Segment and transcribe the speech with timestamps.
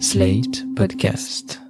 [0.00, 1.62] Slate Podcast.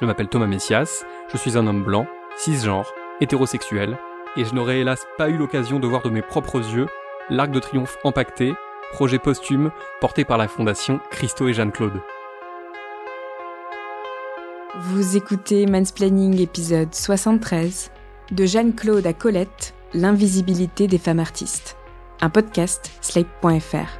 [0.00, 2.06] Je m'appelle Thomas Messias, je suis un homme blanc,
[2.36, 3.98] cisgenre, hétérosexuel,
[4.36, 6.86] et je n'aurais hélas pas eu l'occasion de voir de mes propres yeux
[7.28, 8.54] l'Arc de Triomphe empaqueté,
[8.92, 12.00] projet posthume porté par la fondation Christo et Jeanne-Claude.
[14.78, 17.90] Vous écoutez Mansplaining épisode 73
[18.30, 21.76] de Jeanne-Claude à Colette, l'invisibilité des femmes artistes.
[22.22, 23.98] Un podcast slate.fr.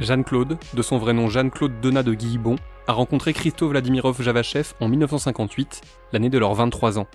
[0.00, 2.56] Jeanne-Claude, de son vrai nom Jeanne-Claude Donat de Guillibon,
[2.88, 7.06] a rencontré Christo Vladimirov Javachev en 1958, l'année de leurs 23 ans.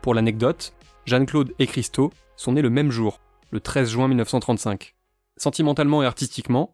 [0.00, 3.20] Pour l'anecdote, Jeanne-Claude et Christo sont nés le même jour,
[3.50, 4.94] le 13 juin 1935.
[5.36, 6.72] Sentimentalement et artistiquement,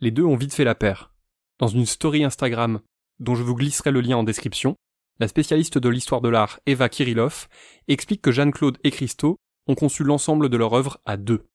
[0.00, 1.12] les deux ont vite fait la paire.
[1.60, 2.80] Dans une story Instagram,
[3.20, 4.76] dont je vous glisserai le lien en description,
[5.20, 7.46] la spécialiste de l'histoire de l'art Eva Kirillov
[7.88, 11.46] explique que Jeanne-Claude et Christo ont conçu l'ensemble de leur œuvre à deux.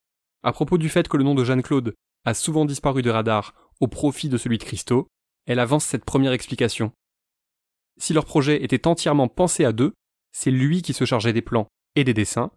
[0.44, 1.95] À propos du fait que le nom de Jeanne-Claude
[2.26, 5.08] a souvent disparu des radars au profit de celui de Christo,
[5.48, 6.92] elle avance cette première explication.
[7.98, 9.94] Si leur projet était entièrement pensé à deux,
[10.32, 12.52] c'est lui qui se chargeait des plans et des dessins,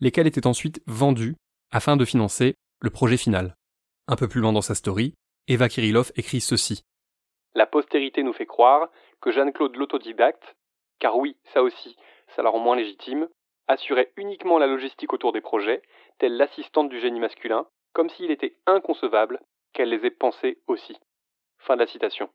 [0.00, 1.36] lesquels étaient ensuite vendus
[1.70, 3.54] afin de financer le projet final.
[4.08, 5.14] Un peu plus loin dans sa story,
[5.48, 6.82] Eva Kirillov écrit ceci.
[7.54, 8.90] La postérité nous fait croire
[9.20, 10.56] que Jeanne-Claude l'autodidacte,
[11.00, 11.96] car oui, ça aussi,
[12.36, 13.28] ça la rend moins légitime,
[13.66, 15.82] assurait uniquement la logistique autour des projets,
[16.18, 19.40] telle l'assistante du génie masculin, comme s'il était inconcevable
[19.72, 20.96] qu'elle les ait pensés aussi.
[21.58, 22.28] Fin de la citation.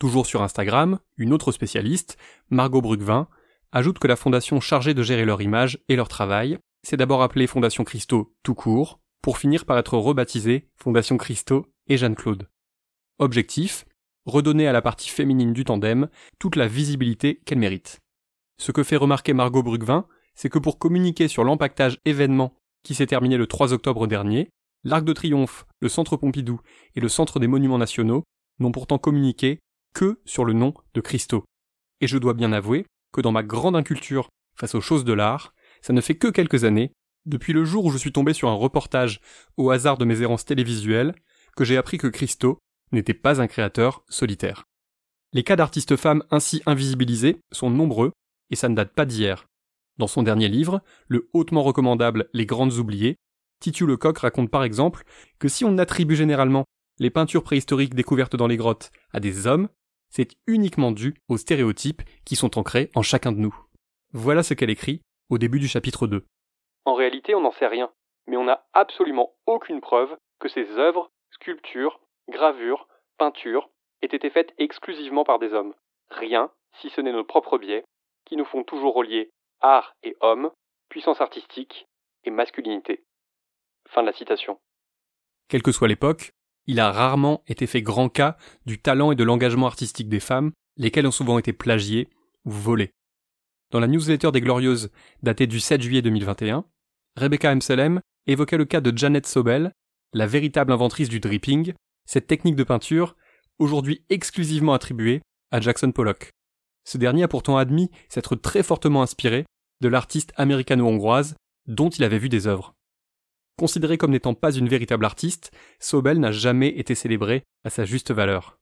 [0.00, 2.18] Toujours sur Instagram, une autre spécialiste,
[2.50, 3.28] Margot Brucvin,
[3.72, 7.46] ajoute que la fondation chargée de gérer leur image et leur travail s'est d'abord appelée
[7.46, 12.48] Fondation Christo tout court, pour finir par être rebaptisée Fondation Christo et Jeanne-Claude.
[13.18, 13.84] Objectif
[14.26, 16.08] redonner à la partie féminine du tandem
[16.38, 18.00] toute la visibilité qu'elle mérite.
[18.58, 23.06] Ce que fait remarquer Margot Brucvin, c'est que pour communiquer sur l'empaquetage événement qui s'est
[23.06, 24.50] terminé le 3 octobre dernier,
[24.84, 26.60] l'Arc de Triomphe, le Centre Pompidou
[26.94, 28.24] et le Centre des Monuments Nationaux
[28.60, 29.58] n'ont pourtant communiqué
[29.94, 31.44] que sur le nom de Christo.
[32.00, 35.54] Et je dois bien avouer que dans ma grande inculture face aux choses de l'art,
[35.82, 36.92] ça ne fait que quelques années,
[37.26, 39.20] depuis le jour où je suis tombé sur un reportage
[39.56, 41.14] au hasard de mes errances télévisuelles,
[41.56, 42.58] que j'ai appris que Christo
[42.94, 44.64] n'était pas un créateur solitaire.
[45.32, 48.12] Les cas d'artistes femmes ainsi invisibilisés sont nombreux,
[48.50, 49.46] et ça ne date pas d'hier.
[49.98, 53.16] Dans son dernier livre, le hautement recommandable Les Grandes Oubliées,
[53.60, 55.04] Titu Lecoq raconte par exemple
[55.38, 56.64] que si on attribue généralement
[56.98, 59.68] les peintures préhistoriques découvertes dans les grottes à des hommes,
[60.10, 63.56] c'est uniquement dû aux stéréotypes qui sont ancrés en chacun de nous.
[64.12, 65.00] Voilà ce qu'elle écrit
[65.30, 66.24] au début du chapitre 2.
[66.84, 67.90] En réalité, on n'en sait rien,
[68.26, 73.70] mais on n'a absolument aucune preuve que ces œuvres, sculptures, gravures, peintures
[74.02, 75.74] aient été faites exclusivement par des hommes.
[76.10, 77.84] Rien, si ce n'est nos propres biais,
[78.24, 79.30] qui nous font toujours relier
[79.60, 80.50] art et homme,
[80.88, 81.86] puissance artistique
[82.24, 83.04] et masculinité.
[83.88, 84.58] Fin de la citation.
[85.48, 86.32] Quelle que soit l'époque,
[86.66, 88.36] il a rarement été fait grand cas
[88.66, 92.08] du talent et de l'engagement artistique des femmes, lesquelles ont souvent été plagiées
[92.44, 92.90] ou volées.
[93.70, 94.90] Dans la newsletter des Glorieuses,
[95.22, 96.64] datée du 7 juillet 2021,
[97.16, 98.00] Rebecca M.
[98.26, 99.72] évoquait le cas de Janet Sobel,
[100.12, 101.74] la véritable inventrice du dripping,
[102.06, 103.16] cette technique de peinture,
[103.58, 106.30] aujourd'hui exclusivement attribuée à Jackson Pollock.
[106.84, 109.44] Ce dernier a pourtant admis s'être très fortement inspiré
[109.80, 111.34] de l'artiste américano-hongroise
[111.66, 112.74] dont il avait vu des œuvres.
[113.58, 118.10] Considérée comme n'étant pas une véritable artiste, Sobel n'a jamais été célébrée à sa juste
[118.10, 118.58] valeur.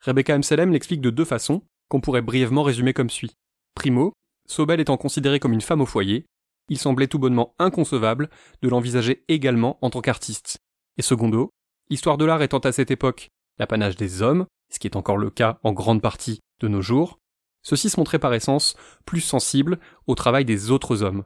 [0.00, 0.70] Rebecca M.
[0.70, 3.36] l'explique de deux façons, qu'on pourrait brièvement résumer comme suit.
[3.74, 4.12] Primo,
[4.46, 6.26] Sobel étant considérée comme une femme au foyer,
[6.68, 8.30] il semblait tout bonnement inconcevable
[8.62, 10.58] de l'envisager également en tant qu'artiste.
[10.96, 11.50] Et secondo,
[11.92, 15.28] Histoire de l'art étant à cette époque l'apanage des hommes, ce qui est encore le
[15.28, 17.18] cas en grande partie de nos jours,
[17.62, 21.24] ceux-ci se montraient par essence plus sensibles au travail des autres hommes.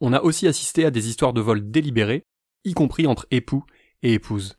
[0.00, 2.24] On a aussi assisté à des histoires de vol délibérés,
[2.64, 3.64] y compris entre époux
[4.02, 4.56] et épouses.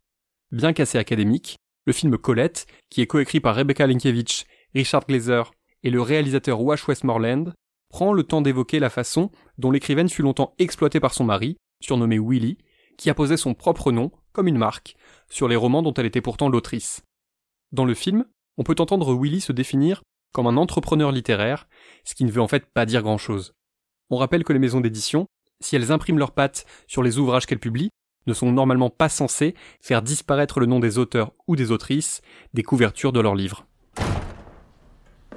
[0.52, 5.50] Bien qu'assez académique, le film Colette, qui est coécrit par Rebecca Linkiewicz, Richard Glazer
[5.82, 7.52] et le réalisateur Wash Westmoreland,
[7.88, 12.20] prend le temps d'évoquer la façon dont l'écrivaine fut longtemps exploitée par son mari, surnommé
[12.20, 12.58] Willy,
[12.96, 14.96] qui apposait son propre nom, comme une marque,
[15.28, 17.02] sur les romans dont elle était pourtant l'autrice.
[17.72, 18.24] Dans le film,
[18.56, 21.66] on peut entendre Willy se définir comme un entrepreneur littéraire,
[22.04, 23.54] ce qui ne veut en fait pas dire grand-chose.
[24.10, 25.26] On rappelle que les maisons d'édition,
[25.60, 27.90] si elles impriment leurs pattes sur les ouvrages qu'elles publient,
[28.26, 32.20] ne sont normalement pas censées faire disparaître le nom des auteurs ou des autrices
[32.54, 33.66] des couvertures de leurs livres.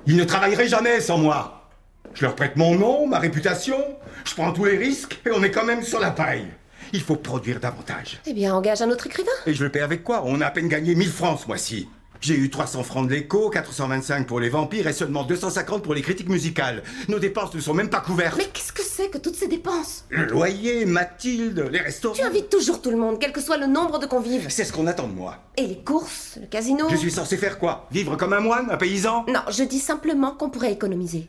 [0.06, 1.70] Ils ne travailleraient jamais sans moi.
[2.14, 3.78] Je leur prête mon nom, ma réputation,
[4.26, 6.48] je prends tous les risques et on est quand même sur la paille.
[6.94, 8.22] Il faut produire davantage.
[8.28, 9.32] Eh bien, engage un autre écrivain.
[9.48, 10.22] Et je le paie avec quoi?
[10.26, 11.90] On a à peine gagné 1000 francs ce mois-ci.
[12.22, 16.04] J'ai eu 300 francs de l'écho, 425 pour les vampires et seulement 250 pour les
[16.04, 16.84] critiques musicales.
[17.10, 18.38] Nos dépenses ne sont même pas couvertes.
[18.38, 20.06] Mais qu'est-ce que c'est que toutes ces dépenses?
[20.10, 22.16] Le loyer, Mathilde, les restaurants.
[22.16, 24.46] Tu invites toujours tout le monde, quel que soit le nombre de convives.
[24.50, 25.40] C'est ce qu'on attend de moi.
[25.58, 27.88] Et les courses, le casino Je suis censé faire quoi?
[27.92, 29.26] Vivre comme un moine, un paysan?
[29.28, 31.28] Non, je dis simplement qu'on pourrait économiser.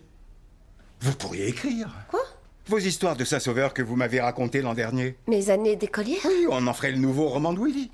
[1.00, 1.88] Vous pourriez écrire.
[2.10, 2.20] Quoi?
[2.66, 5.16] Vos histoires de Saint-Sauveur que vous m'avez racontées l'an dernier.
[5.28, 7.90] Mes années d'écolière Oui, on en ferait le nouveau roman de Willy.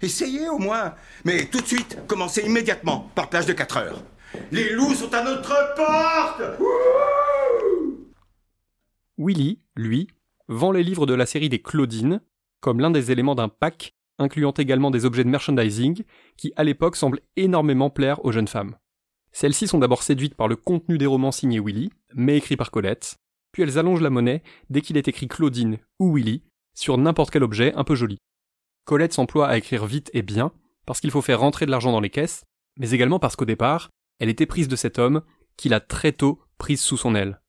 [0.00, 0.94] Essayez au moins.
[1.24, 4.02] Mais tout de suite, commencez immédiatement, par plage de 4 heures.
[4.50, 6.42] Les loups sont à notre porte
[9.18, 10.08] Willy, lui,
[10.48, 12.20] vend les livres de la série des Claudines
[12.60, 16.02] comme l'un des éléments d'un pack incluant également des objets de merchandising
[16.36, 18.76] qui à l'époque semblent énormément plaire aux jeunes femmes.
[19.32, 23.16] Celles-ci sont d'abord séduites par le contenu des romans signés Willy, mais écrits par Colette,
[23.50, 26.42] puis elles allongent la monnaie dès qu'il est écrit Claudine ou Willy
[26.74, 28.18] sur n'importe quel objet un peu joli.
[28.84, 30.52] Colette s'emploie à écrire vite et bien,
[30.86, 32.44] parce qu'il faut faire rentrer de l'argent dans les caisses,
[32.78, 35.22] mais également parce qu'au départ, elle était prise de cet homme
[35.56, 37.40] qui l'a très tôt prise sous son aile.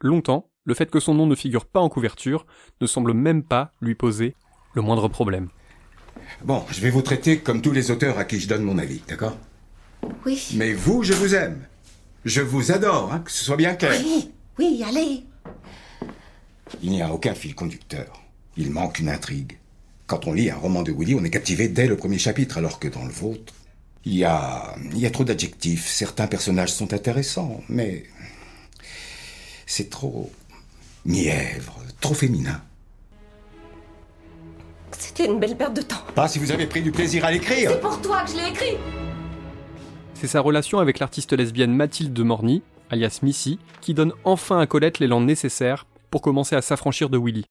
[0.00, 2.46] Longtemps, le fait que son nom ne figure pas en couverture
[2.80, 4.34] ne semble même pas lui poser
[4.74, 5.48] le moindre problème.
[6.44, 9.02] Bon, je vais vous traiter comme tous les auteurs à qui je donne mon avis,
[9.08, 9.36] d'accord?
[10.24, 10.42] Oui.
[10.54, 11.66] Mais vous, je vous aime.
[12.24, 14.00] Je vous adore, hein, que ce soit bien clair.
[14.04, 15.24] Oui, oui, allez.
[16.82, 18.22] Il n'y a aucun fil conducteur.
[18.56, 19.58] Il manque une intrigue.
[20.06, 22.78] Quand on lit un roman de Willy, on est captivé dès le premier chapitre, alors
[22.78, 23.54] que dans le vôtre,
[24.04, 25.88] il y a, il y a trop d'adjectifs.
[25.88, 28.04] Certains personnages sont intéressants, mais
[29.66, 30.30] c'est trop
[31.04, 32.62] mièvre, trop féminin.
[34.98, 36.02] C'était une belle perte de temps.
[36.14, 37.70] Pas si vous avez pris du plaisir à l'écrire.
[37.72, 38.76] C'est pour toi que je l'ai écrit.
[40.22, 44.68] C'est sa relation avec l'artiste lesbienne Mathilde de Morny, alias Missy, qui donne enfin à
[44.68, 47.44] Colette l'élan nécessaire pour commencer à s'affranchir de Willy.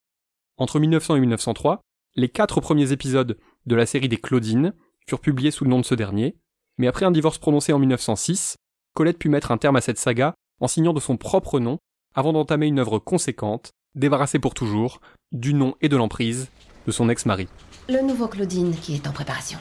[0.55, 1.81] Entre 1900 et 1903,
[2.15, 4.73] les quatre premiers épisodes de la série des Claudines
[5.05, 6.37] furent publiés sous le nom de ce dernier,
[6.77, 8.55] mais après un divorce prononcé en 1906,
[8.93, 11.77] Colette put mettre un terme à cette saga en signant de son propre nom
[12.15, 15.01] avant d'entamer une œuvre conséquente, débarrassée pour toujours
[15.33, 16.47] du nom et de l'emprise
[16.87, 17.49] de son ex-mari.
[17.89, 19.59] Le nouveau Claudine qui est en préparation.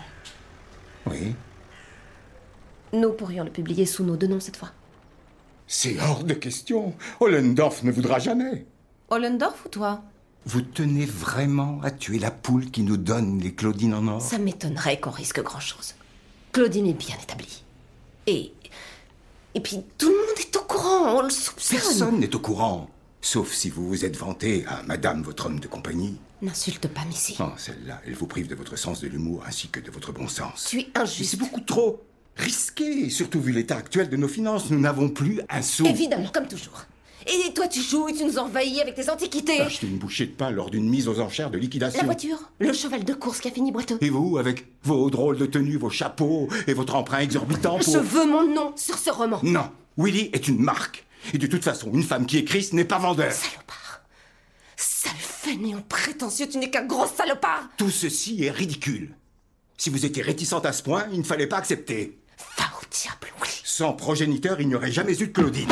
[1.06, 1.34] Oui.
[2.92, 4.70] Nous pourrions le publier sous nos deux noms cette fois.
[5.66, 6.94] C'est hors de question.
[7.20, 8.66] Ollendorf ne voudra jamais.
[9.10, 10.02] Hollendorf ou toi?
[10.46, 14.20] Vous tenez vraiment à tuer la poule qui nous donne les Claudines en or?
[14.22, 15.94] Ça m'étonnerait qu'on risque grand-chose.
[16.52, 17.62] Claudine est bien établie.
[18.26, 18.52] Et...
[19.54, 21.78] Et puis tout le monde est au courant, on le soupçonne.
[21.78, 22.88] Personne n'est au courant.
[23.20, 26.16] Sauf si vous vous êtes vanté à Madame, votre homme de compagnie.
[26.40, 27.36] N'insulte pas Missy.
[27.40, 30.26] Oh, celle-là, elle vous prive de votre sens de l'humour ainsi que de votre bon
[30.28, 30.66] sens.
[30.70, 31.32] Tu es Mais injuste.
[31.32, 32.02] c'est beaucoup trop
[32.40, 34.70] risqué, surtout vu l'état actuel de nos finances.
[34.70, 35.86] Nous n'avons plus un sou.
[35.86, 36.86] Évidemment, comme toujours.
[37.26, 39.60] Et toi, tu joues et tu nous envahis avec tes antiquités.
[39.60, 42.00] Acheter une bouchée de pain lors d'une mise aux enchères de liquidation.
[42.00, 43.98] La voiture, le cheval de course qui a fini boiteux.
[44.00, 47.92] Et vous, avec vos drôles de tenues, vos chapeaux et votre emprunt exorbitant pour...
[47.92, 49.38] Je veux mon nom sur ce roman.
[49.42, 51.04] Non, Willy est une marque.
[51.34, 53.30] Et de toute façon, une femme qui écrit, ce n'est pas vendeur.
[53.30, 54.00] Salopard.
[54.76, 57.68] Sale fainéant prétentieux, tu n'es qu'un gros salopard.
[57.76, 59.14] Tout ceci est ridicule.
[59.76, 62.18] Si vous étiez réticente à ce point, il ne fallait pas accepter.
[62.90, 63.48] Diable, oui.
[63.64, 65.68] Sans progéniteur, il n'y aurait jamais eu de Claudine.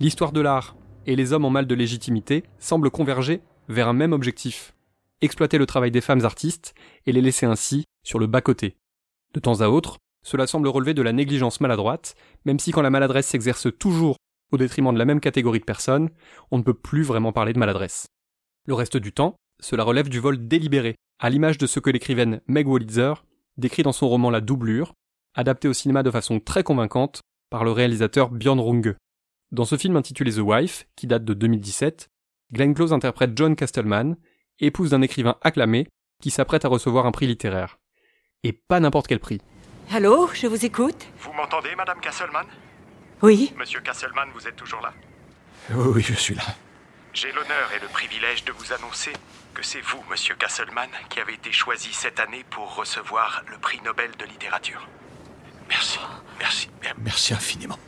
[0.00, 0.76] L'histoire de l'art
[1.06, 4.72] et les hommes en mal de légitimité semblent converger vers un même objectif
[5.20, 6.74] exploiter le travail des femmes artistes
[7.06, 8.76] et les laisser ainsi sur le bas-côté.
[9.34, 12.14] De temps à autre, cela semble relever de la négligence maladroite,
[12.44, 14.16] même si quand la maladresse s'exerce toujours
[14.52, 16.10] au détriment de la même catégorie de personnes,
[16.50, 18.06] on ne peut plus vraiment parler de maladresse.
[18.66, 22.40] Le reste du temps, cela relève du vol délibéré, à l'image de ce que l'écrivaine
[22.46, 23.14] Meg Wolitzer
[23.56, 24.94] décrit dans son roman La Doublure,
[25.34, 28.94] adapté au cinéma de façon très convaincante par le réalisateur Björn Runge.
[29.52, 32.08] Dans ce film intitulé The Wife, qui date de 2017,
[32.52, 34.16] Glenn Close interprète John Castleman,
[34.60, 35.86] épouse d'un écrivain acclamé
[36.22, 37.78] qui s'apprête à recevoir un prix littéraire.
[38.42, 39.40] Et pas n'importe quel prix.
[39.92, 42.46] Allô, je vous écoute Vous m'entendez, Madame Castleman?
[43.22, 44.92] Oui Monsieur Castleman, vous êtes toujours là
[45.70, 46.42] Oui, oui, je suis là.
[47.12, 49.12] J'ai l'honneur et le privilège de vous annoncer
[49.56, 53.80] que c'est vous, Monsieur Castleman, qui avez été choisi cette année pour recevoir le prix
[53.80, 54.86] Nobel de littérature.
[55.70, 55.98] Merci,
[56.38, 57.78] merci, merci infiniment.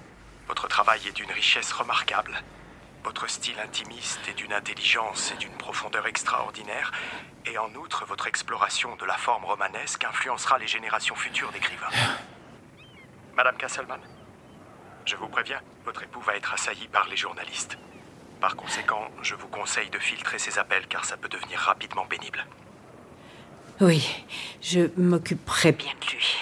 [0.46, 2.42] Votre travail est d'une richesse remarquable.
[3.04, 6.90] Votre style intimiste est d'une intelligence et d'une profondeur extraordinaire.
[7.44, 11.90] Et en outre, votre exploration de la forme romanesque influencera les générations futures d'écrivains.
[13.34, 14.00] Madame Castleman,
[15.04, 17.76] je vous préviens, votre époux va être assailli par les journalistes.
[18.40, 22.46] Par conséquent, je vous conseille de filtrer ces appels car ça peut devenir rapidement pénible.
[23.80, 24.24] Oui,
[24.60, 26.36] je m'occuperai bien de lui.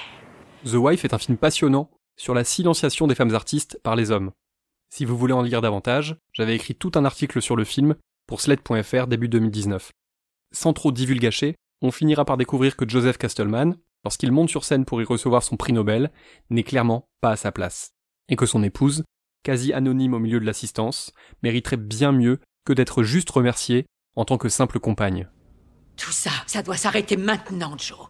[0.64, 4.32] The Wife est un film passionnant sur la silenciation des femmes artistes par les hommes.
[4.90, 7.94] Si vous voulez en lire davantage, j'avais écrit tout un article sur le film
[8.26, 9.92] pour Sled.fr début 2019.
[10.52, 15.00] Sans trop divulgacher, on finira par découvrir que Joseph Castleman, lorsqu'il monte sur scène pour
[15.00, 16.10] y recevoir son prix Nobel,
[16.50, 17.92] n'est clairement pas à sa place.
[18.28, 19.04] Et que son épouse,
[19.46, 21.12] quasi anonyme au milieu de l'assistance,
[21.44, 23.86] mériterait bien mieux que d'être juste remerciée
[24.16, 25.28] en tant que simple compagne.
[25.96, 28.08] Tout ça, ça doit s'arrêter maintenant, Joe.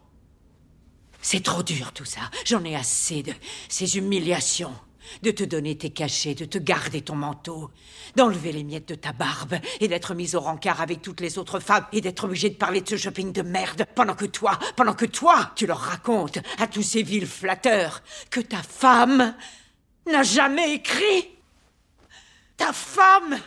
[1.21, 2.21] C'est trop dur tout ça.
[2.43, 3.33] J'en ai assez de
[3.69, 4.73] ces humiliations.
[5.21, 7.69] De te donner tes cachets, de te garder ton manteau,
[8.17, 11.61] d'enlever les miettes de ta barbe et d'être mise au rencard avec toutes les autres
[11.61, 14.95] femmes et d'être obligé de parler de ce shopping de merde pendant que toi, pendant
[14.95, 18.01] que toi, tu leur racontes à tous ces vils flatteurs
[18.31, 19.33] que ta femme
[20.11, 21.29] n'a jamais écrit.
[22.57, 23.37] Ta femme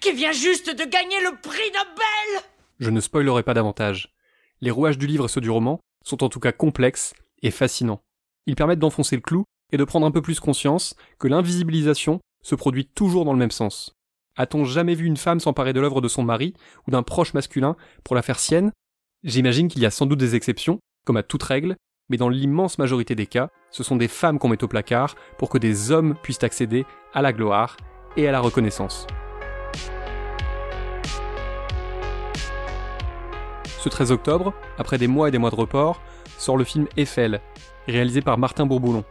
[0.00, 2.44] qui vient juste de gagner le prix Nobel.
[2.78, 4.14] Je ne spoilerai pas davantage.
[4.60, 8.02] Les rouages du livre et ceux du roman sont en tout cas complexes et fascinants.
[8.46, 12.54] Ils permettent d'enfoncer le clou et de prendre un peu plus conscience que l'invisibilisation se
[12.54, 13.92] produit toujours dans le même sens.
[14.36, 16.54] A-t-on jamais vu une femme s'emparer de l'œuvre de son mari
[16.86, 18.70] ou d'un proche masculin pour la faire sienne?
[19.24, 21.76] J'imagine qu'il y a sans doute des exceptions, comme à toute règle,
[22.08, 25.50] mais dans l'immense majorité des cas, ce sont des femmes qu'on met au placard pour
[25.50, 27.76] que des hommes puissent accéder à la gloire
[28.16, 29.06] et à la reconnaissance.
[33.78, 36.00] Ce 13 octobre, après des mois et des mois de report,
[36.38, 37.42] sort le film Eiffel,
[37.86, 39.04] réalisé par Martin Bourboulon.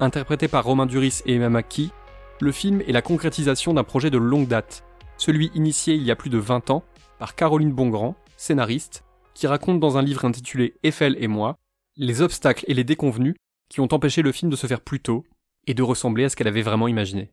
[0.00, 1.90] Interprété par Romain Duris et Emma McKee,
[2.42, 4.84] le film est la concrétisation d'un projet de longue date,
[5.16, 6.84] celui initié il y a plus de 20 ans
[7.18, 11.56] par Caroline Bongrand, scénariste, qui raconte dans un livre intitulé Eiffel et moi
[11.96, 13.36] les obstacles et les déconvenus
[13.74, 15.24] qui ont empêché le film de se faire plus tôt
[15.66, 17.32] et de ressembler à ce qu'elle avait vraiment imaginé.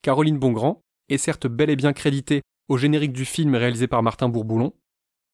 [0.00, 4.28] Caroline Bongrand est certes bel et bien créditée au générique du film réalisé par Martin
[4.28, 4.72] Bourboulon,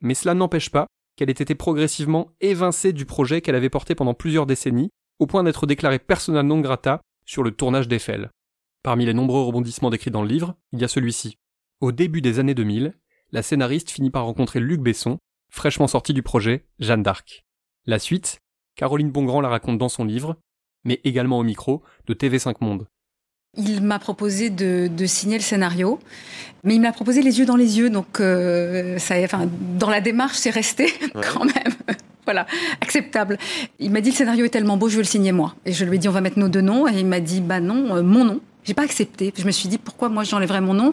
[0.00, 4.14] mais cela n'empêche pas qu'elle ait été progressivement évincée du projet qu'elle avait porté pendant
[4.14, 8.30] plusieurs décennies, au point d'être déclarée persona non grata sur le tournage d'Eiffel.
[8.82, 11.36] Parmi les nombreux rebondissements décrits dans le livre, il y a celui-ci.
[11.82, 12.94] Au début des années 2000,
[13.32, 15.18] la scénariste finit par rencontrer Luc Besson,
[15.50, 17.44] fraîchement sorti du projet Jeanne d'Arc.
[17.84, 18.40] La suite,
[18.76, 20.36] Caroline Bongrand la raconte dans son livre,
[20.84, 22.86] mais également au micro de TV5 Monde.
[23.56, 25.98] Il m'a proposé de, signer le scénario,
[26.62, 30.02] mais il m'a proposé les yeux dans les yeux, donc euh, ça, enfin, dans la
[30.02, 31.74] démarche, c'est resté quand même.
[32.26, 32.46] voilà,
[32.82, 33.38] acceptable.
[33.78, 35.54] Il m'a dit le scénario est tellement beau, je veux le signer moi.
[35.64, 37.40] Et je lui ai dit on va mettre nos deux noms, et il m'a dit
[37.40, 38.40] bah non, euh, mon nom.
[38.64, 39.32] J'ai pas accepté.
[39.38, 40.92] Je me suis dit pourquoi moi j'enlèverais mon nom?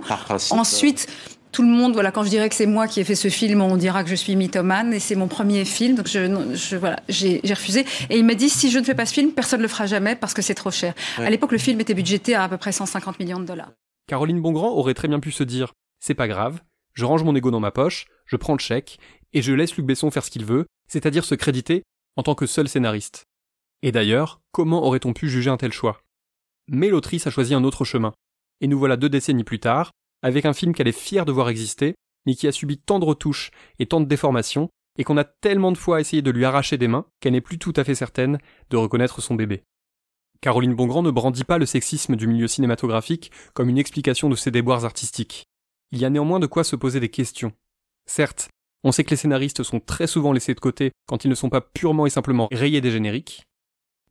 [0.52, 1.08] Ensuite,
[1.54, 3.62] tout le monde, voilà, quand je dirais que c'est moi qui ai fait ce film,
[3.62, 7.00] on dira que je suis mythomane et c'est mon premier film, donc je, je voilà,
[7.08, 7.86] j'ai refusé.
[8.10, 9.86] Et il m'a dit si je ne fais pas ce film, personne ne le fera
[9.86, 10.96] jamais parce que c'est trop cher.
[11.18, 13.72] À l'époque, le film était budgété à à peu près 150 millions de dollars.
[14.08, 16.60] Caroline Bongrand aurait très bien pu se dire c'est pas grave,
[16.94, 18.98] je range mon ego dans ma poche, je prends le chèque
[19.32, 21.84] et je laisse Luc Besson faire ce qu'il veut, c'est-à-dire se créditer
[22.18, 23.26] en tant que seul scénariste.
[23.84, 26.02] Et d'ailleurs, comment aurait-on pu juger un tel choix?
[26.68, 28.14] Mais l'autrice a choisi un autre chemin.
[28.62, 29.92] Et nous voilà deux décennies plus tard,
[30.24, 33.06] avec un film qu'elle est fière de voir exister, mais qui a subi tant de
[33.06, 36.78] retouches et tant de déformations, et qu'on a tellement de fois essayé de lui arracher
[36.78, 38.40] des mains qu'elle n'est plus tout à fait certaine
[38.70, 39.64] de reconnaître son bébé.
[40.42, 44.52] Caroline Bongrand ne brandit pas le sexisme du milieu cinématographique comme une explication de ses
[44.52, 45.46] déboires artistiques.
[45.92, 47.54] Il y a néanmoins de quoi se poser des questions.
[48.06, 48.50] Certes,
[48.84, 51.50] on sait que les scénaristes sont très souvent laissés de côté quand ils ne sont
[51.50, 53.44] pas purement et simplement rayés des génériques,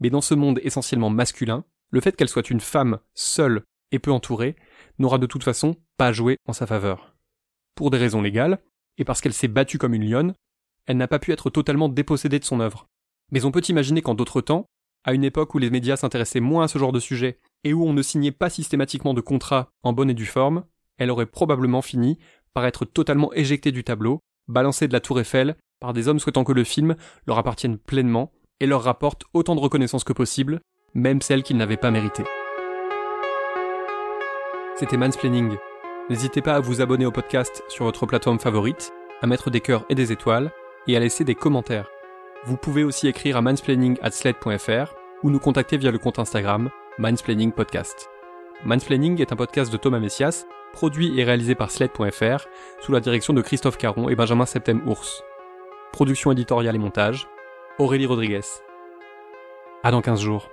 [0.01, 3.63] mais dans ce monde essentiellement masculin, le fait qu'elle soit une femme seule
[3.93, 4.57] et peu entourée
[4.99, 7.15] n'aura de toute façon pas joué en sa faveur.
[7.75, 8.59] Pour des raisons légales,
[8.99, 10.35] et parce qu'elle s'est battue comme une lionne,
[10.87, 12.89] elle n'a pas pu être totalement dépossédée de son œuvre.
[13.31, 14.67] Mais on peut imaginer qu'en d'autres temps,
[15.05, 17.85] à une époque où les médias s'intéressaient moins à ce genre de sujet, et où
[17.85, 20.65] on ne signait pas systématiquement de contrats en bonne et due forme,
[20.99, 22.19] elle aurait probablement fini
[22.55, 26.45] par être totalement éjectée du tableau, balancée de la tour Eiffel, par des hommes souhaitant
[26.45, 26.97] que le film
[27.27, 28.31] leur appartienne pleinement
[28.61, 30.61] et leur rapporte autant de reconnaissance que possible,
[30.95, 32.25] même celle qu'ils n'avaient pas méritée.
[34.83, 35.57] C'était Mansplaining.
[36.11, 39.85] N'hésitez pas à vous abonner au podcast sur votre plateforme favorite, à mettre des cœurs
[39.89, 40.51] et des étoiles,
[40.89, 41.87] et à laisser des commentaires.
[42.47, 48.11] Vous pouvez aussi écrire à mansplaining@sled.fr ou nous contacter via le compte Instagram Mansplaining Podcast.
[48.65, 52.49] Mansplaining est un podcast de Thomas Messias, produit et réalisé par sled.fr,
[52.81, 55.23] sous la direction de Christophe Caron et Benjamin Septem-Ours.
[55.93, 57.29] Production éditoriale et montage,
[57.79, 58.41] Aurélie Rodriguez.
[59.85, 60.51] À dans 15 jours,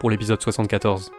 [0.00, 1.12] pour l'épisode 74.